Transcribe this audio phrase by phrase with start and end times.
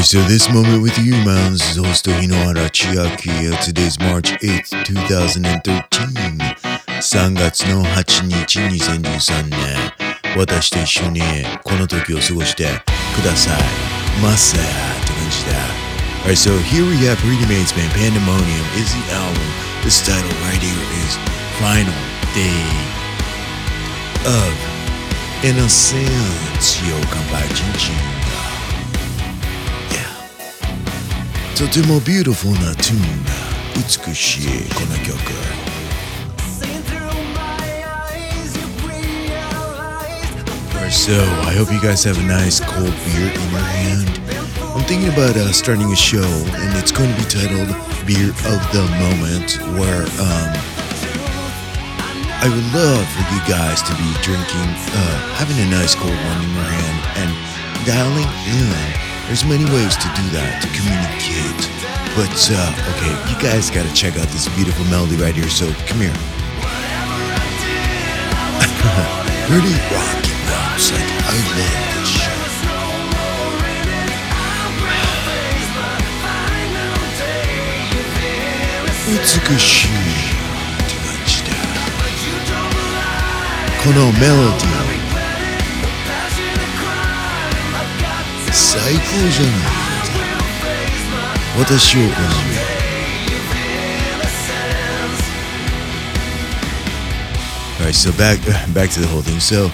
[0.00, 3.52] Alright, so this moment with you, man, this is Hosto Hinohara Chiaki.
[3.52, 9.92] Uh, today's March 8th, 2013.3月の8日2013年。
[10.38, 11.20] 私と一緒に
[11.64, 12.80] この時を過ごして
[13.14, 13.58] ください。
[14.22, 14.64] マッサーっ
[15.06, 15.52] て感じだ。
[16.24, 19.36] Alright, so here we have Pretty Maids band Pandemonium is the album.
[19.84, 21.18] This title right here is
[21.60, 21.92] Final
[22.32, 22.56] Day
[24.24, 24.48] of
[25.44, 26.80] Innocence.
[26.88, 28.19] Yo, come by, Chin Chin.
[31.59, 33.31] とてもビューティフルなトゥーンが
[33.75, 35.15] 美しいこの曲
[40.89, 41.13] So,
[41.43, 44.21] I hope you guys have a nice cold beer in your hand.
[44.75, 47.69] I'm thinking about uh, starting a show, and it's going to be titled
[48.05, 50.49] Beer of the Moment, where um,
[52.41, 56.41] I would love for you guys to be drinking, uh, having a nice cold one
[56.43, 57.31] in your hand, and
[57.85, 59.08] dialing in.
[59.29, 61.69] There's many ways to do that, to communicate.
[62.15, 65.99] But, uh, okay, you guys gotta check out this beautiful melody right here, so come
[65.99, 66.13] here.
[69.49, 72.33] Pretty rocky bounce, like, I love this shit.
[79.13, 79.89] Utsukushi
[80.85, 81.51] って感じだ
[83.83, 84.88] このメロディー
[88.69, 88.99] 最高
[89.31, 89.85] じゃない
[91.59, 92.75] 私をお願い
[97.79, 98.39] Alright, so back
[98.73, 99.39] back to the whole thing.
[99.39, 99.69] So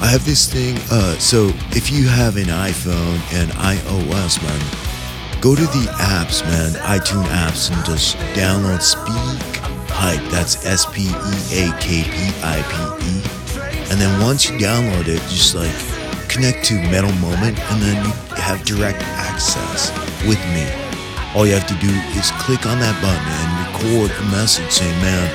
[0.00, 0.78] I have this thing.
[0.90, 4.60] Uh, so if you have an iPhone and iOS, man,
[5.40, 10.22] go to the apps, man, iTunes apps, and just download Speak Pipe.
[10.30, 12.74] That's S P E A K P I P
[13.08, 13.22] E.
[13.90, 15.89] And then once you download it, just like
[16.31, 19.91] connect to Metal Moment, and then you have direct access
[20.23, 20.63] with me.
[21.35, 24.95] All you have to do is click on that button and record a message saying,
[25.03, 25.27] "Man,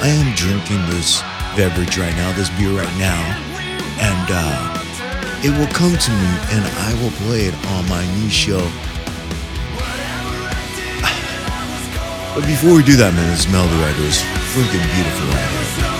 [0.00, 1.22] I am drinking this
[1.58, 3.18] beverage right now, this beer right now,
[3.98, 8.30] and uh, it will come to me, and I will play it on my new
[8.30, 8.62] show."
[12.34, 14.22] But before we do that, man, this melody right here is
[14.54, 15.93] freaking beautiful right here.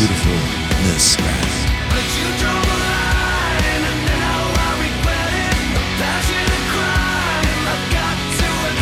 [0.00, 1.28] Beautifulness, man.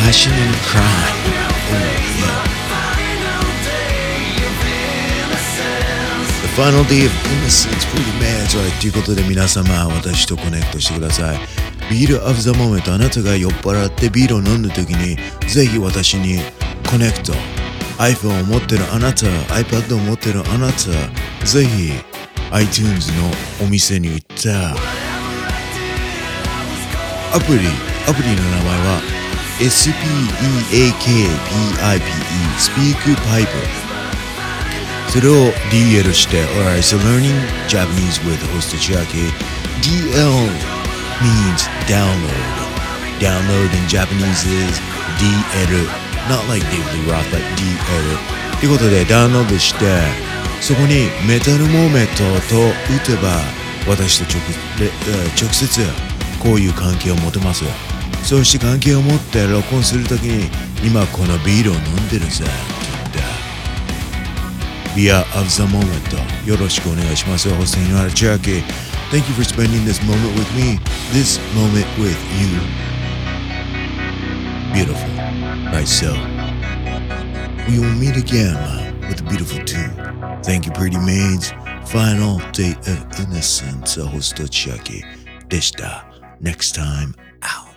[0.05, 0.85] Passion and crime.
[1.71, 1.83] Oh,
[2.19, 2.39] yeah.
[6.43, 8.81] The final day of innocence, pretty man's right.
[8.81, 11.39] ということで皆様、私とコネクトしてください。
[11.91, 15.17] ビール of the moment あなたが酔っ払ってビールを飲んだ時に
[15.49, 16.39] ぜひ私に
[16.89, 17.33] コネクト
[17.98, 20.76] iPhone を持ってるあなた iPad を持ってるあなた
[21.46, 21.94] ぜひ
[22.52, 23.32] iTunes の
[23.66, 24.76] お店に行った
[27.36, 27.60] アプリ
[28.08, 29.02] アプリの名前は
[29.60, 29.94] SPEAKPIPE
[32.58, 33.48] Speak Pipe
[35.10, 39.32] それを DL して Alright, so learning Japanese with host Chiaki
[39.82, 40.50] DL
[41.22, 42.64] means download
[43.20, 44.80] Download in Japanese is
[45.18, 49.85] DL Not like David Lee Roth, but DL ということでダウンロードして
[50.61, 52.17] そこにメタルモーメント
[52.49, 53.41] と打てば
[53.89, 54.41] 私と直
[54.79, 54.91] で
[55.41, 55.81] 直接
[56.43, 57.65] こういう関係を持てます。
[58.25, 60.51] そうして関係を持って録音するときに
[60.87, 62.53] 今このビールを飲んでるぜって
[64.95, 66.47] 言った Via of the moment.
[66.47, 67.49] よろしくお願いします。
[67.49, 68.51] ホストになるチャーキ。
[68.51, 68.63] ー
[69.11, 70.79] Thank you for spending this moment with me.
[71.13, 72.61] This moment with you.
[74.75, 75.28] Beautiful.
[75.79, 76.19] myself.
[77.69, 78.59] We will meet again
[79.09, 79.95] with a beautiful tune.
[80.43, 81.53] Thank you, pretty maids.
[81.87, 85.05] Final day of innocence, Hostochaki
[85.49, 86.03] Deshta.
[86.41, 87.68] Next time, out.